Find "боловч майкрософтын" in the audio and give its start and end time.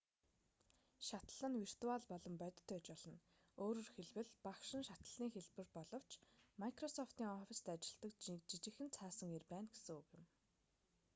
5.77-7.27